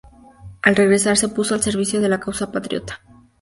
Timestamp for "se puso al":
1.15-1.61